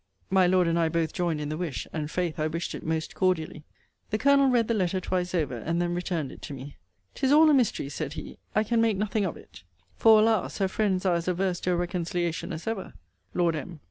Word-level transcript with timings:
My 0.31 0.47
Lord 0.47 0.67
and 0.67 0.79
I 0.79 0.89
both 0.89 1.13
joined 1.13 1.39
in 1.39 1.49
the 1.49 1.57
wish: 1.57 1.85
and 1.93 2.09
'faith 2.09 2.39
I 2.39 2.47
wished 2.47 2.73
it 2.73 2.83
most 2.83 3.13
cordially. 3.13 3.65
The 4.09 4.17
Colonel 4.17 4.47
read 4.49 4.67
the 4.67 4.73
letter 4.73 4.99
twice 4.99 5.35
over, 5.35 5.55
and 5.57 5.79
then 5.79 5.93
returned 5.93 6.31
it 6.31 6.41
to 6.41 6.55
me. 6.55 6.77
'Tis 7.13 7.31
all 7.31 7.51
a 7.51 7.53
mystery, 7.53 7.87
said 7.87 8.13
he. 8.13 8.39
I 8.55 8.63
can 8.63 8.81
make 8.81 8.97
nothing 8.97 9.25
of 9.25 9.37
it. 9.37 9.61
For, 9.97 10.19
alas! 10.19 10.57
her 10.57 10.67
friends 10.67 11.05
are 11.05 11.13
as 11.13 11.27
averse 11.27 11.59
to 11.59 11.71
a 11.73 11.75
reconciliation 11.75 12.51
as 12.51 12.65
ever. 12.65 12.93
Lord 13.35 13.55
M. 13.55 13.79